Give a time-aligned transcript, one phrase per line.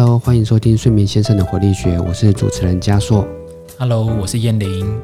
[0.00, 3.26] Hello，欢迎收听睡眠先生的活力学，我是主持人嘉硕。
[3.80, 4.96] Hello，我是燕玲。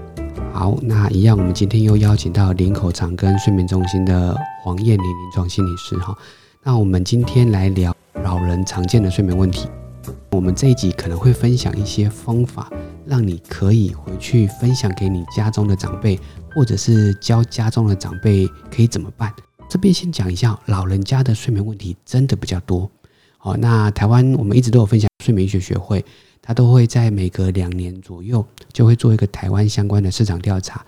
[0.53, 6.17] 好，那一样，我们今天又邀请到林口长庚睡眠中心的黄燕玲临床心理师哈。
[6.62, 9.69] 那我们今天来聊老人常见的睡眠问题。
[10.30, 12.71] 我们这一集可能会分享一些方法，
[13.04, 16.16] 让你可以回去分享给你家中的长辈，
[16.55, 19.34] 或者是教家中的长辈可以怎么办。
[19.69, 22.89] 这边先讲一下，老人家的睡眠问题真的比较多。
[23.45, 26.03] 好，那台湾我们一直都有分享睡眠医学学会，
[26.41, 30.83] 它都会在每隔两年左右就会做一个台湾相关的市场调查。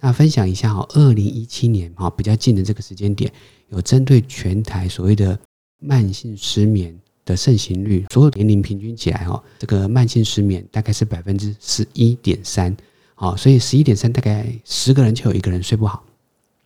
[0.00, 3.32] 那分享一下哈，二零一七年哈比较近的这个时间点，
[3.68, 5.38] 有针对全台所谓的
[5.78, 6.92] 慢性失眠
[7.24, 12.76] 的盛行率，所有年龄平均起来哈，这个慢性失眠大概是百分之十一点三，
[13.14, 16.04] 好，所以十一点三大概十个人就有一个人睡不好。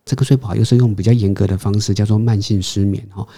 [0.06, 3.28] 这个睡不好又是用比较严格的方式，叫做慢性失眠哈。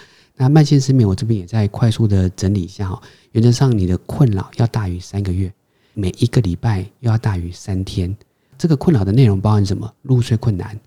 [0.41, 3.01] 那慢性失眠，我这边也在快速的整理一下哈。
[3.33, 5.51] 原则上，你的困扰要大于三个月，
[5.93, 8.15] 每一个礼拜又要大于三天。
[8.57, 9.93] 这个困扰的内容包含什么？
[10.01, 10.79] 入睡困难，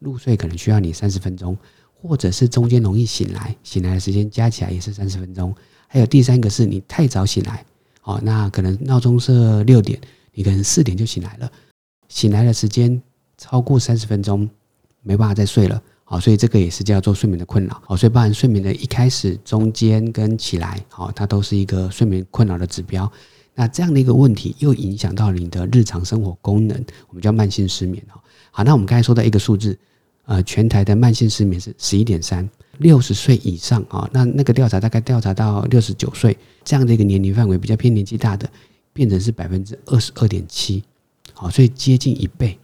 [0.00, 1.56] 入睡可能需要你三十分钟，
[1.94, 5.54] 或者是中间容易醒来，醒来的时间加起来也是三十分钟。
[5.86, 7.64] 还有第三个是你太早醒来，
[8.00, 10.00] 好，那可能闹钟设六点，
[10.32, 11.48] 你可能四点就醒来了，
[12.08, 13.00] 醒来的时间
[13.38, 14.50] 超过三十分钟，
[15.02, 15.80] 没办法再睡了。
[16.08, 17.82] 好，所以这个也是叫做睡眠的困扰。
[17.84, 23.10] 好，所以包含睡眠的一开始、中间跟起来，好，它都是一个睡眠困扰的指标。
[23.56, 28.00] 那这样的一个问题又影响到你的日常生活功能，我们叫慢性失眠。
[28.08, 29.76] 哈，好，那我们刚才说到一个数字，
[30.26, 38.48] 呃，全台的慢性失眠是十一点三，六十岁以上啊，那那个调查大概调查到六十九岁这样的一个年龄范围，比较偏年纪大的，
[38.92, 40.84] 变成是百分之二十二点七，
[41.32, 42.56] 好，所以接近一倍。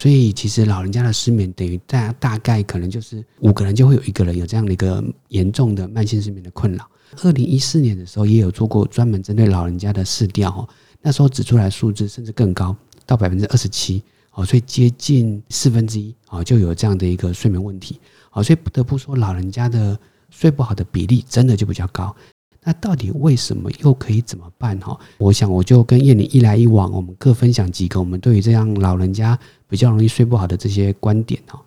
[0.00, 6.88] 所以其实老人家的失眠等于大大概可能就是五个人就会有一个人有这样的一个严重的慢性失眠的困扰。
[7.22, 10.68] 二零一四年的时候也有做过专门针对老人家的试调哦，
[11.02, 12.74] 那时候指出来数字甚至更高，
[13.04, 14.02] 到百分之二十七
[14.32, 18.00] 哦，所以接近四分之一啊就有这样的一个睡眠问题
[18.32, 19.98] 哦，所以不得不说老人家的
[20.30, 22.16] 睡不好的比例真的就比较高。
[22.62, 24.98] 那到底为什么又可以怎么办哈？
[25.16, 31.60] 我想我就跟燕玲一来一往，我们各分享几个我们对于这样老人家比较容易睡不好的这些观点哈。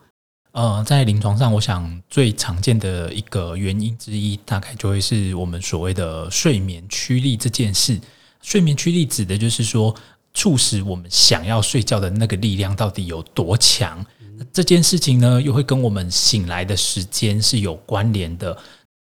[0.52, 8.00] 呃，在临床上，我想最常见的一个原因之一，大概就会是我们所谓的睡眠驱力这件事。
[8.44, 9.96] 睡眠驱力指的就是说，
[10.36, 14.06] 促使我们想要睡觉的那个力量到底有多强。
[14.52, 18.56] 这件事情呢，又会跟我们醒来的时间是有关联的。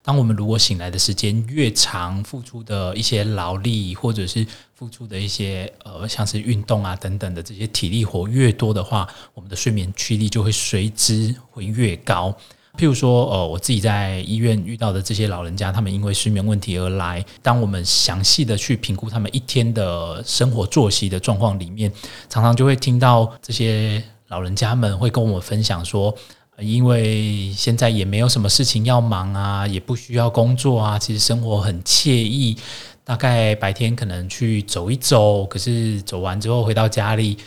[0.08, 12.34] 当我们如果醒来的时间越长，付出的一些劳力，或者是付出的一些呃，像是运动啊等等的这些体力活越多的话，我们的睡眠驱力就会随之会越高。
[12.78, 21.92] 譬如说，呃，我自己在医院遇到的这些老人家，他们因为睡眠问题而来，当我们详细的去评估他们一天的生活作息的状况里面，
[22.30, 26.16] 常常就会听到这些老人家们会跟我们分享说。
[26.60, 32.56] 因为现在也没有什么事情要忙啊，也不需要工作啊，其实生活很惬意。
[33.04, 37.38] 大概白天可能去走一走，可是走完之后回到家里，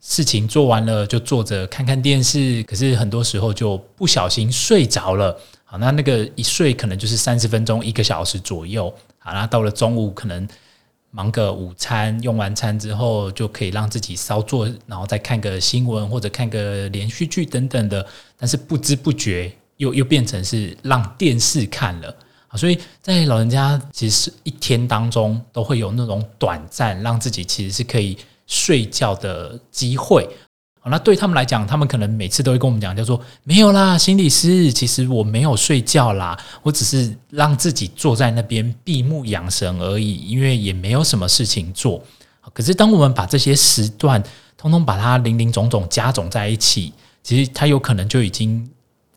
[0.00, 5.36] 事情做完了就坐着看看电视，可是很多时候就不小心睡着了。
[5.64, 8.92] 好，那那个一睡可能就是三十分钟、一个小时左右。
[9.18, 10.48] 好，那到了中午可能。
[11.14, 18.04] 忙个午餐，用完餐之后就可以让自己稍作，然后再看个新闻或者看个连续剧等等的。
[18.36, 22.08] 但是不知不觉又又变成是让电视看了
[22.48, 22.56] 啊！
[22.56, 30.28] 所以在老人家其实一天当中都会有那种短暂让自己其实是可以睡觉的机会。
[30.90, 42.02] 那对他们来讲，他们可能每次都会跟我们讲，叫做没有啦，心理师，其实我没有睡觉啦，我只是让自己坐在那边闭目养神而已，因为也没有什么事情做。
[42.52, 44.20] 可是当我们把这些时段
[44.56, 48.68] 通通把它零零总总加总在一起，其实他有可能就已经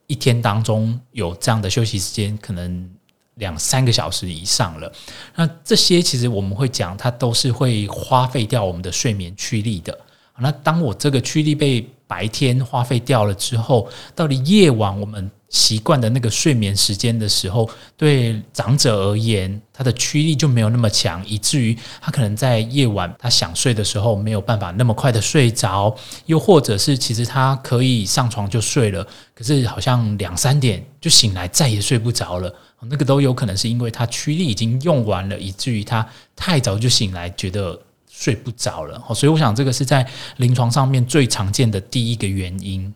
[0.06, 2.88] 一天当中有这样的休息时间，可能
[3.36, 4.92] 两三个小时以上了。
[5.36, 9.98] 那这些其实我们会讲，它都是会花费掉我们的睡眠驱力的。
[10.38, 25.96] 那当我这个驱力被白天花费掉了之后，到底夜晚我们习惯的那个睡眠时间的时候，对长者而言，他的驱力就没有那么强，以至于他可能在夜晚他想睡的时候没有办法那么快的睡着，
[26.26, 36.06] 又或者是其实他可以上床就睡了，可是好像两三点就醒来再也睡不着了，那个都有可能是因为他驱力已经用完了，以至于他
[36.36, 37.80] 太早就醒来，觉得。
[38.18, 40.08] 睡不着了，所以我想这个是在
[40.38, 42.92] 临床上面最常见的第一个原因。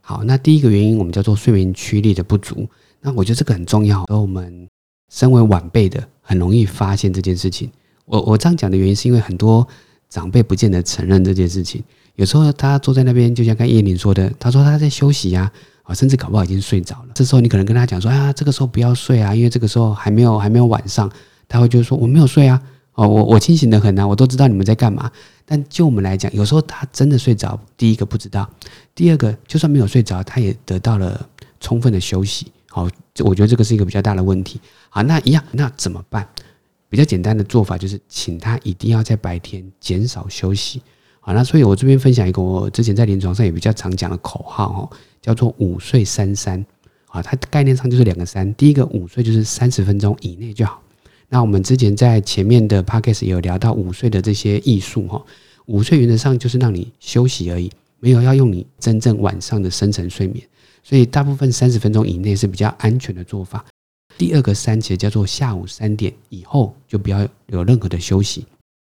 [0.00, 2.66] 好，那第一个原因我们叫做睡眠驱力的不足。
[3.02, 4.02] 那我觉得这个很重要。
[4.08, 4.66] 而我们
[5.12, 7.70] 身为晚辈的很容易发现这件事情。
[8.06, 9.66] 我我这样讲的原因是因为很多
[10.08, 11.84] 长辈不见得承认这件事情。
[12.16, 15.52] 有时候他坐在那边，就像刚叶玲说的，他说他在休息呀，
[15.82, 17.08] 啊，甚至搞不好已经睡着了。
[17.14, 21.10] 这时候你可能跟他讲说啊，这个时候不要睡啊，因为这个时候还没有还没有晚上。
[21.48, 22.60] 他会觉得说我没有睡啊，
[22.94, 25.10] 哦，我我清醒的很啊，我都知道你们在干嘛。
[25.44, 28.48] 但就我们来讲，有时候他真的睡着，第一个不知道，
[28.94, 31.28] 第二个就算没有睡着，他也得到了
[31.60, 32.52] 充分的休息。
[32.68, 32.88] 好，
[33.24, 34.60] 我觉得这个是一个比较大的问题。
[34.88, 36.26] 好，那一样，那怎么办？
[36.88, 40.82] 比较简单的做法就是，请他一定要在白天减少休息。
[41.20, 46.64] 好，那所以我这边分享一个我之前在临床上也比较常讲的口号哦，叫做“午睡三三”。
[47.08, 50.82] 啊，它概念上就是两个三，第一个午睡就是三十分钟以内就好。
[51.32, 55.24] 那我们之前在前面的 podcast 也有聊到午睡的这些艺术哈，
[55.64, 60.46] 午睡原则上就是让你休息而已，没有要用你真正晚上的深层睡眠，
[60.82, 63.64] 所以大部分三十分钟以内是比较安全的做法。
[64.18, 68.44] 第二个三节叫做下午三点以后就不要有任何的休息，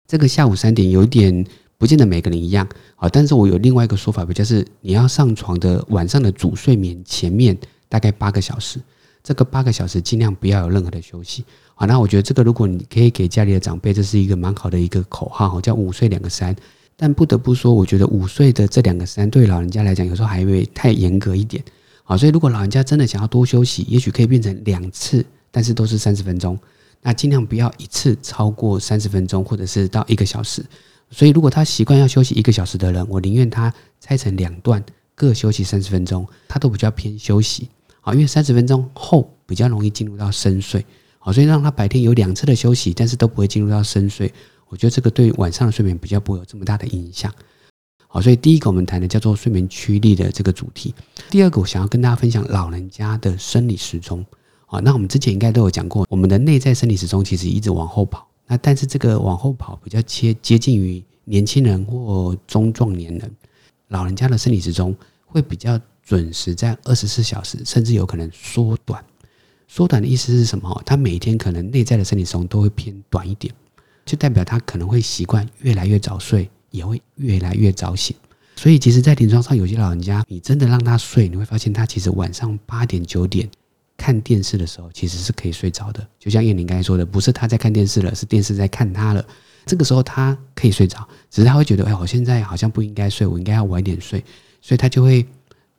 [0.07, 1.43] 这个下午三点有一点
[1.79, 7.57] 不见得每个人一样啊，但是我有另外一个说法，比较是你要上床的晚上的主睡眠前面
[7.89, 8.79] 大概八个小时，
[9.27, 11.45] 这个八个小时尽量不要有任何的休息。
[11.75, 16.55] 好，那我觉得这个如果你可以给家里的长辈，这是一个蛮好的一个口号，叫“五岁两个三”。
[16.97, 21.61] 但不得不说，我觉得五岁的这两个三对老人家来讲，有时候还会太严格一点。
[22.05, 26.57] 好，所以如果老人家真的想要多休息，也许可以变成两次，但是都是三十分钟。
[27.03, 30.65] 那尽量不要一次超过三十分钟，或者是到一个小时。
[31.11, 34.81] 所以如果他习惯要休息一个小时的人，我宁愿他拆成两段，
[35.17, 37.69] 各休息三十分钟，他都比较偏休息。
[38.07, 40.87] 啊，因为三十分钟后比较容易进入到深睡。
[41.19, 44.33] 好，所以让他白天有两次的休息，但是都不会进入到深睡。
[44.69, 47.35] 我觉得这个对晚上的睡眠比较不会有这么大的影响。
[48.07, 50.95] 好，所以第一个我们谈的叫做睡眠驱力的这个主题。
[51.29, 54.25] 第二个我想要跟大家分享老人家的生理时钟。
[54.67, 58.29] 好，那我们之前应该都有讲过，我们的内在生理时钟其实一直往后跑。
[58.47, 63.35] 那但是这个往后跑比较接接近于年轻人或中壮年人，
[63.89, 64.95] 老人家的生理时钟
[65.25, 65.77] 会比较
[66.07, 69.05] 准时在二十四小时，甚至有可能缩短。
[69.67, 70.81] 缩短的意思是什么？
[70.87, 73.53] 他每天可能内在的生理时钟都会偏短一点，
[74.05, 78.15] 就代表他可能会习惯越来越早睡，也会越来越早醒。
[78.55, 83.51] 所以，其实，在临床上，有些老人家，你真的让他睡，你会发现他其实晚上八点九点
[83.97, 86.07] 看电视的时候，其实是可以睡着的。
[86.19, 89.23] 就像叶玲刚才说的，不是他在看电视了，是电视在看他了。
[89.67, 94.25] 这个时候他可以睡着，只是他会觉得，哎，我现在好像不应该睡，我应该要晚一点睡，
[94.63, 95.27] 所以他就会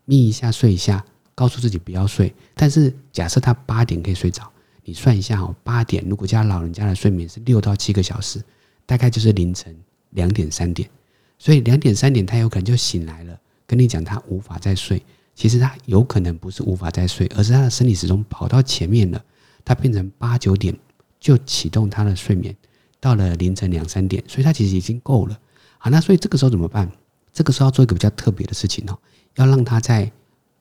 [0.08, 1.06] 眯一下睡一下。
[1.36, 4.52] 告诉自己不要睡，但是假设他八点可以睡着，
[4.84, 8.44] 你算一下哦，八点如果加老人家的睡眠是六到七个小时，
[8.88, 9.78] 大概就是凌晨
[10.10, 10.90] 两点三点，
[11.38, 15.00] 所以两点三点他有可能就醒来了，跟你讲他无法再睡，
[15.36, 19.24] 其实他有可能不是无法再睡，而是他的生理时钟跑到前面了，
[19.64, 20.76] 他变成八九点
[21.20, 22.56] 就启动他的睡眠，
[23.00, 25.40] 到了凌晨两三点，所以他其实已经够了。
[25.78, 26.92] 好，那所以这个时候怎么办？
[27.32, 28.98] 这个时候要做一个比较特别的事情哦，
[29.38, 30.12] 要让他在。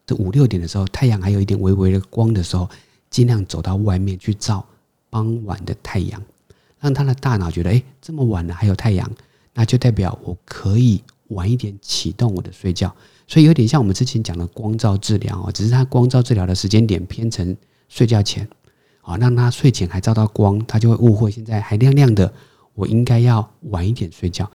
[0.09, 2.71] 这五六点的时候，太阳还有一点微微的光的时候，
[3.11, 4.65] 尽量走到外面去照
[5.11, 6.23] 傍晚的太阳，
[6.79, 9.11] 让他的大脑觉得，哎，这么晚了还有太阳，
[9.53, 12.95] 那就代表我可以晚一点启动我的睡觉。
[13.27, 17.57] 所以有点像我们之前讲的光照治疗哦，只是他光照治疗的时间点偏成
[17.89, 18.49] 睡觉前，
[19.01, 22.33] 啊，让他睡前还照到光，他就会误会现在还亮亮的，
[22.75, 24.49] 我应该要晚一点睡觉，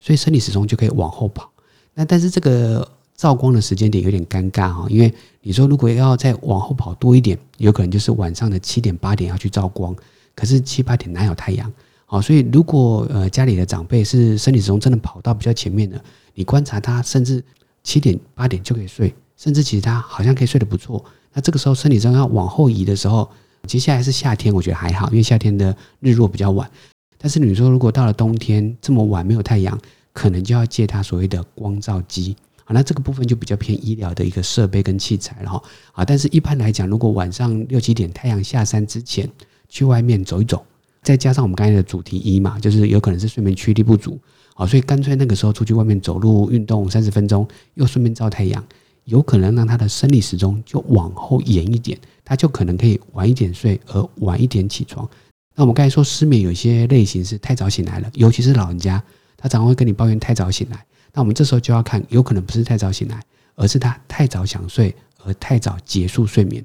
[0.00, 1.52] 所以生理时钟就可以往后跑。
[1.92, 2.90] 那但是这个。
[3.16, 9.94] 照光的时间点有点尴尬哈，因为你说如果要再往后跑多一点，有可能就是晚上的七点八点要去照光，
[10.34, 11.72] 可是七八点哪有太阳？
[12.06, 16.02] 好，所以如果呃家里的长辈是生理时钟真的跑到比较前面的，
[16.34, 17.42] 你观察他，甚至
[17.82, 21.02] 七点八点就可以睡，甚至其实他好像可以睡得不错，
[21.32, 23.30] 那这个时候生理钟要往后移的时候，
[23.66, 26.68] 接下来是夏天，我觉得还好，因为夏天的日落比较晚。
[27.16, 29.78] 但是你说如果到了冬天这么晚没有太阳，
[30.12, 32.36] 可能就要借他所谓的光照机。
[32.64, 35.62] 好，那这个部分就比较偏医疗的一个设备跟器材了哈。
[35.92, 39.30] 啊，但是一般来讲，如果晚上六七点太阳下山之前
[39.68, 40.64] 去外面走一走，
[41.02, 44.18] 再加上我们刚才的主题一嘛，就是有可能是睡眠驱力不足，
[44.54, 48.64] 好，所以干脆那个时候出去外面走路运动三十分钟，又顺便照太阳，
[49.04, 55.06] 有可能让他的生理时钟就往后延一点，他就可能可以晚一点睡，而晚一点起床。
[55.54, 59.02] 那我们刚才说失眠有些类型是太早醒来了，尤其是老人家，
[59.36, 60.84] 他常常会跟你抱怨太早醒来。
[61.14, 63.22] 那我们这时候就要看，有可能不是太早醒来，
[63.54, 64.94] 而是他太早想睡
[65.24, 66.62] 而太早结束睡眠，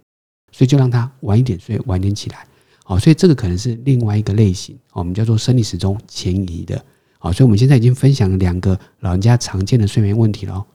[0.51, 2.45] 所以就让他晚一点睡，晚点起来。
[2.83, 6.83] 好，所以这个可能是另外一个类型，我们叫做生理时钟前移的。
[7.19, 10.65] 好，所以我们现在已经分享了两个老人家常见的睡眠问题了。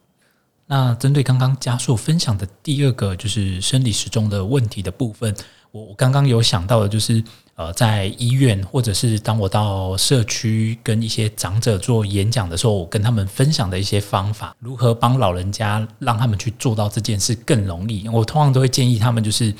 [0.66, 5.34] 那针对刚刚加硕分享的第二个就是生理时钟的问题的部分。
[5.72, 7.22] 我我刚刚有想到的，就是
[7.56, 18.08] 呃，在医院或者是当我到社区跟一些长者做演讲的时候，我跟他们分享的一些方法，如何帮老人家让他们去做到这件事更容易。
[18.08, 19.54] 我通常都会建议他们，就是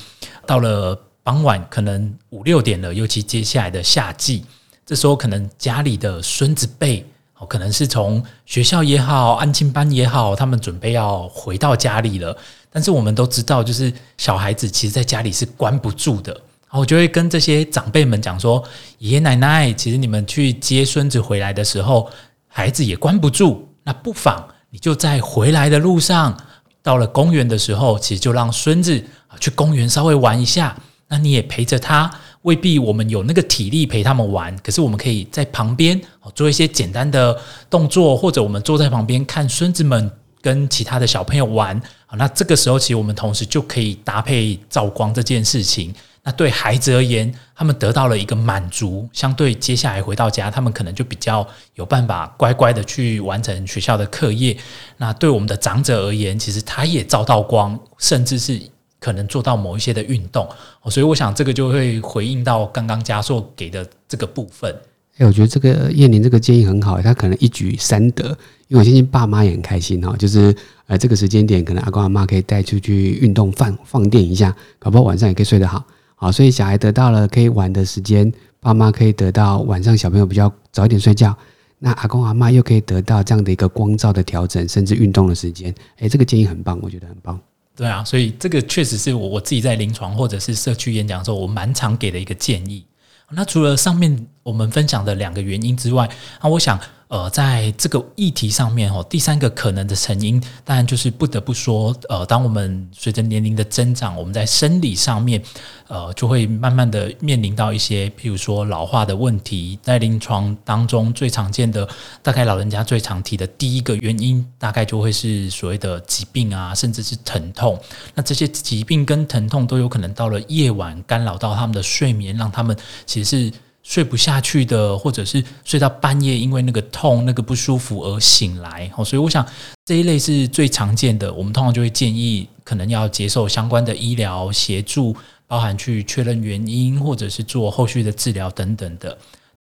[0.45, 4.43] 到了傍晚，可能五六点了，尤其接下来的夏季，
[4.85, 7.05] 这时候可能家里的孙子辈。
[7.37, 12.37] 哦，可能是从学校也好，安亲班也好，他们准备要回到家里了。
[12.71, 16.39] 但是我们都知道，就是小孩子其实在家里是关不住的。
[16.79, 18.63] 我就会跟这些长辈们讲说
[18.99, 22.09] ：“爷爷奶奶，其实你们去接孙子回来的时候，
[22.47, 23.67] 孩子也关不住。
[23.83, 26.35] 那不妨你就在回来的路上，
[26.81, 30.75] 到了公园的时候，其实就让孙子啊去公园稍微玩一下。
[31.07, 32.11] 那你也陪着他。”
[32.45, 35.99] 未必我们有那个体力陪他们玩，可是我们可以在旁边
[36.35, 37.35] 做一些简单的
[37.71, 40.11] 动作，或者我们坐在旁边看孙子们
[40.43, 41.81] 跟其他的小朋友玩。
[42.15, 45.91] 那这个时候，其实我们同时就可以搭配照光这件事情。
[46.25, 54.57] 那对孩子而言，他们得到了一个满足，相对接下来回到家，他们可能就比较有办法乖乖的去完成学校的课业。
[54.97, 58.61] 那对我们的长者而言，其实他也照到光，甚至是。
[58.97, 60.49] 可能做到某一些的运动，
[60.89, 64.75] 所以我想这个就会回应到刚刚嘉硕给的这个部分。
[65.17, 68.25] 哎，我觉得这个叶玲这个建议很好，他可能一举三得，
[68.67, 70.55] 因为我相信爸妈也很开心哈，就是
[70.87, 75.83] 呃这个时间点，可能阿公阿妈可以带出去运动放放电一下，搞不好晚上也可以睡得好。
[76.25, 81.37] 好，所以小孩得到了可以玩的时间，爸妈可以得到晚上小朋友比较早一点睡觉，
[81.77, 85.71] 那阿公阿妈又可以得到这样的一个光照的调整，甚至运动的时间。
[85.99, 87.39] 哎，这个建议很棒，我觉得很棒。
[87.75, 92.83] 对啊，所以这个确实是我我自己在临床或者是社区演讲的时候，我蛮常给的一个建议。
[93.29, 96.09] 那除了上面我们分享的两个原因之外，
[96.41, 96.79] 那我想。
[97.07, 105.41] 呃，在这个议题上面哦，第三个可能的成因，当然就是不得不说，呃，当我们随着年龄的增长，我们在生理上面，
[105.87, 109.77] 呃，就会慢慢的面临到一些，譬如说老化的问题。
[109.83, 111.87] 在临床当中最常见的，
[112.23, 117.79] 大概老人家最常提的第一个原因，大概就会是所谓的疾病啊，甚至是疼痛。
[118.15, 123.53] 那这些疾病跟疼痛都有可能到了夜晚干扰到他们的睡眠，让他们其实是。
[123.85, 129.45] 睡不下去的，或者是睡到半夜，因为那个痛、那个不舒服而醒来，哦，所以我想
[129.85, 131.31] 这一类是最常见的。
[131.31, 135.15] 我们通常就会建议，可能要接受相关的医疗协助，
[135.45, 139.15] 包含去确认原因，或者是做后续的治疗等等的。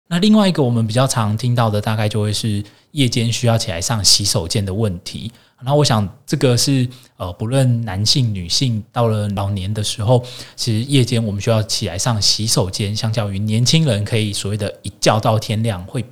[0.07, 5.29] 那另外一个我们比较常听到的，大概就会是夜间需要起来上洗手间的问题。
[5.63, 10.23] 那我想，这个是呃，不论男性、女性，到了老年的时候，
[10.55, 16.05] 其实夜间我们需要起来上洗手间，相较于年轻人可以所谓的一觉到天亮，会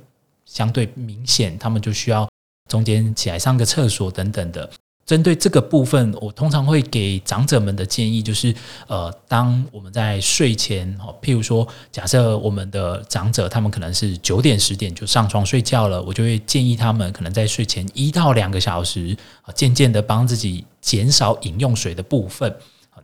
[0.44, 2.28] 相对明显，他们就需要
[2.68, 4.68] 中间起来上个厕所等等的。
[5.06, 8.54] 针对这个部分，我通常会给长者们的建议就是：
[8.86, 22.54] 呃，当我们在睡前，哦，譬如说，假设我们的长者他们可能是九点十点就上床睡觉了，我就会建议他们可能在睡前一到两个小时，啊，渐渐的帮自己减少饮用水的部分。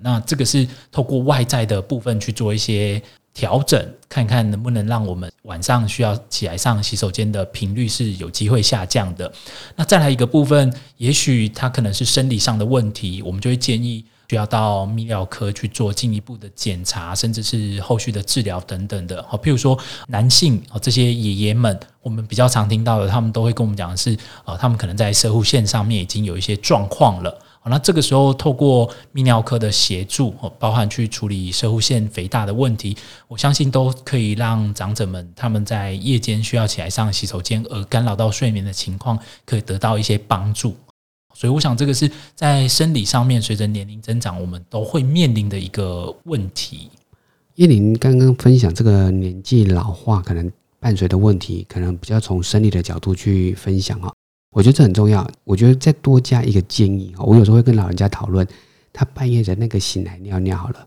[0.01, 3.03] 那这个是透过外在的部分去做一些。
[3.33, 9.33] 调整看看能不能让我们晚上需要起来上洗手间的频率是有机会下降的。
[9.77, 19.25] 那再来一个部分，也许它可能是生理上的问题，我们就会建议需要到泌尿科去做进一步的检查，甚至是后续的治疗等等的。
[19.29, 27.39] 好，譬如说男性哦，这些爷爷们，我们比较常听到的，他们都会跟我们讲的是，啊，他们可能在射护线上面已经有一些状况了。
[27.63, 32.97] 好那这个时候，透过泌尿科的协助，哦包含去处理射护腺肥大的问题，
[33.29, 40.75] 我相信都可以让长者们他们在夜间需要起来上洗手间而干扰到睡眠的情况，可以得到一些帮助。
[41.35, 46.91] 所以，我想这个是在生理上面随着年龄增长，我们都会面临的一个问题。
[47.57, 54.11] 叶玲刚刚分享这个年纪老化可能伴随的问题，可能比较从生理的角度去分享啊。
[54.51, 55.29] 我觉得这很重要。
[55.45, 58.47] 我觉得再多加一个建议我有时候会跟老人家讨论，
[58.93, 60.87] 他半夜的那个醒来尿尿好了，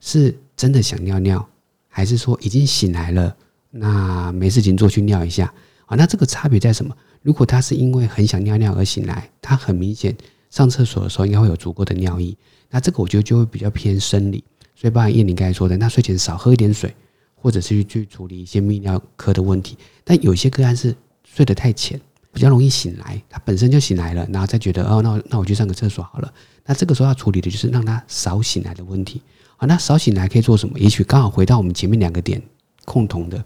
[0.00, 1.48] 是真的想尿尿，
[1.88, 3.36] 还是说已经醒来了，
[3.70, 5.52] 那没事情做去尿一下
[5.86, 5.96] 啊？
[5.96, 6.94] 那这个差别在什么？
[7.22, 10.14] 如果他是因为很想尿尿而醒来，他很明显
[10.50, 12.36] 上厕所的时候应该会有足够的尿意，
[12.68, 14.42] 那这个我觉得就会比较偏生理。
[14.74, 16.92] 所以，包含叶玲刚才说的，那睡前少喝一点水，
[17.36, 19.78] 或者是去去处理一些泌尿科的问题。
[20.02, 22.00] 但有些个案是睡得太浅。
[22.34, 26.34] 比较容易醒来，他本身就醒来了，然后再觉得哦，那那我去上个厕所好了。
[26.66, 29.22] 那这个时候要处理的就是让他少醒来的问题
[29.56, 29.66] 啊。
[29.66, 30.78] 那少醒来可以做什么？
[30.78, 32.42] 也许刚好回到我们前面两个点
[32.84, 33.42] 共同的，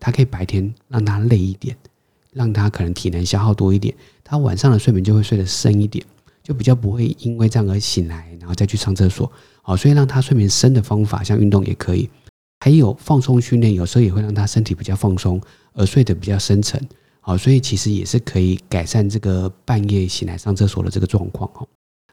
[0.00, 1.76] 他可以白天让他累一点，
[2.32, 3.94] 让他可能体能消耗多一点，
[4.24, 6.04] 他晚上的睡眠就会睡得深一点，
[6.42, 9.30] 就比较不会因为这样而醒来，然后再去上厕所
[9.62, 12.10] 好，所以让他睡眠深的方法，像运动也可以，
[12.64, 15.40] 还有放松训练，有时候也会让他身体比较放松，
[15.74, 16.82] 而睡得比较深沉。
[17.24, 21.64] 好，所以其实也是可以改善这个半夜醒来上厕所的这个状况哈。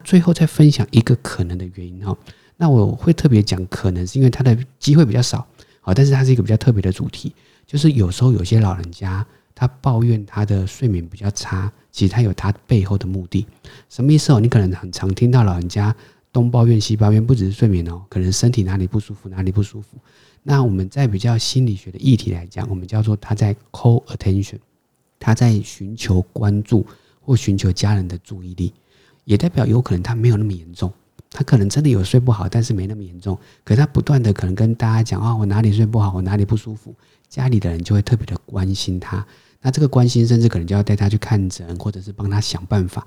[0.04, 2.16] 最后再分享一个可能的原因哈，
[2.56, 5.44] 那我会特别讲可能是因为它的机会比较少，
[5.80, 7.34] 好，但是它是一个比较特别的主题，
[7.66, 13.44] 就是有时候有些老人家他抱怨他的睡眠比较差，其实他有他背后的目的，
[13.88, 14.38] 什么意思哦？
[14.38, 15.94] 你可能很常听到老人家
[16.32, 19.98] 东抱怨西抱怨，不只是睡眠哦，可能身体哪里不舒服哪里不舒服。
[20.44, 24.58] 那我们在比较心理学的议题来讲，我们叫做他在 call attention。
[25.20, 26.84] 他在寻求关注
[27.20, 28.72] 或寻求家人的注意力，
[29.24, 30.92] 也代表有可能他没有那么严重，
[31.30, 33.38] 他可能真的有睡不好，但是没那么严重。
[33.62, 36.92] 可他不断的可能跟大家讲啊，我哪里睡不好，我哪里不舒服，
[37.28, 39.24] 家里的人就会特别的关心他。
[39.60, 43.06] 那这个关心甚至可能就要带他去看诊，或者是帮他想办法。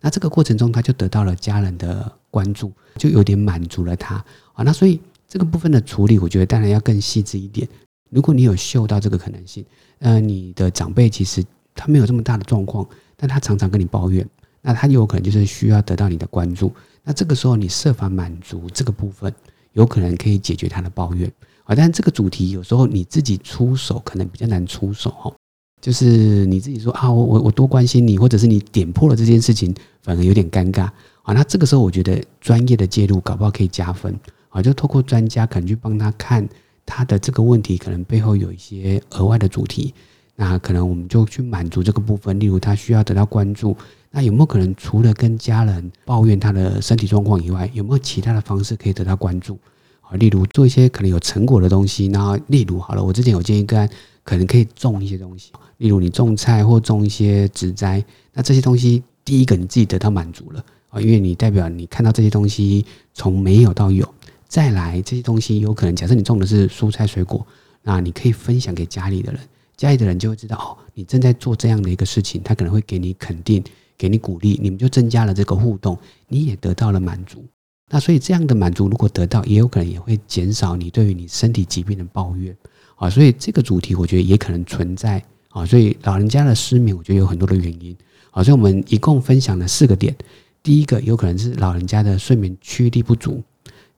[0.00, 4.14] 那这个过程中他就得到了家人的关注，就有点满足了他
[4.54, 4.64] 啊。
[4.64, 4.98] 那所以
[5.28, 7.68] 这个部分的处理，我觉得当然要更细致一点。
[8.10, 9.64] 如果你有嗅到这个可能性，
[10.00, 12.86] 呃，你的长辈其实他没有这么大的状况，
[13.16, 14.28] 但他常常跟你抱怨，
[14.60, 16.72] 那他有可能就是需要得到你的关注。
[17.04, 19.32] 那这个时候你设法满足这个部分，
[19.72, 21.30] 有可能可以解决他的抱怨
[21.64, 21.74] 啊。
[21.74, 25.32] 但这个主题有时候你自己出手可能比较难出手哈，
[25.80, 30.82] 就是你自己说啊，我我我多关心你，或者是你点破了这件事情，反而有点尴尬
[31.22, 31.32] 啊。
[31.32, 36.48] 那这个时候我觉得专业的介入搞不好可以加分啊，就透过专家可能去帮他看。
[36.90, 39.94] 他的这个问题可能背后有一些额外的主题，
[40.34, 42.38] 那可能我们就去满足这个部分。
[42.40, 43.76] 例如，他需要得到关注，
[44.10, 49.56] 那有没有可能除了跟家人抱怨他的身体状况以外，有没有其他的方式可以得到关注？
[50.00, 52.08] 啊，例如做一些可能有成果的东西。
[52.08, 53.88] 然后，例如好了，我之前有建议个案，
[54.24, 58.04] 可能可以种一些东西，例如你种菜或种一些植栽。
[58.32, 64.06] 那这些东西，第一个你自己得到满足了啊，因为你代表你看到这些东西从没有到有。
[64.50, 67.46] 再来这些东西，有可能假设你种的是蔬菜水果，
[67.82, 69.40] 那你可以分享给家里的人，
[69.76, 73.62] 家里的人就会知道哦，你正在做这样的一个事情，他可能会给你肯定，
[73.96, 77.44] 给你鼓励，你们就增加了这个互动，你也得到了满足。
[77.90, 82.52] 那所以这样的满足如果得到，也有可能也会减少你对于你身体疾病的抱怨
[82.96, 83.08] 啊。
[83.08, 85.64] 所以这个主题我觉得也可能存在啊。
[85.64, 87.96] 所以老人家的失眠，我觉得有很多的原因
[88.32, 88.42] 啊。
[88.42, 90.12] 所以我们一共分享了四个点，
[90.60, 93.40] 第一个有可能是老人家的睡眠驱力不足。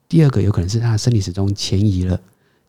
[0.07, 2.19] 第二个有可能是他的生理时钟前移了，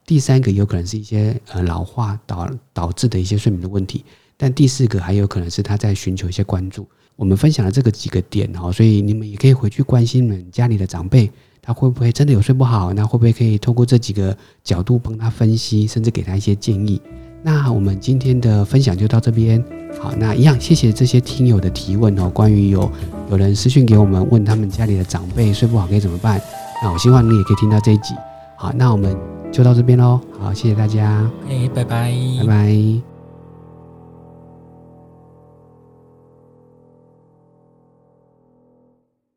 [0.07, 4.05] 第三个有可能是一些呃老化导导致的一些睡眠的问题，
[4.37, 6.87] 但第四个还有可能是他在寻求一些关注。
[7.17, 11.31] 我们分享了这个几个点哦，所以你们也可以回去关心你们家里的长辈，
[11.63, 12.93] 他会不会真的有睡不好？
[12.93, 17.01] 那会不会可以透过这几个角度帮他分析，甚至给他一些建议？
[17.43, 19.63] 那我们今天的分享就到这边。
[20.01, 22.91] 好，那一样谢谢这些听友的提问哦，关于有
[23.31, 26.41] 有人私讯给我们问他们家里的长辈睡不好该怎么办？
[26.85, 28.15] 那我希望你也可以听到这一集。
[28.57, 29.17] 好，那我们
[29.51, 30.21] 就到这边喽。
[30.39, 31.27] 好，谢谢大家。
[31.49, 33.14] 哎，拜拜，拜拜。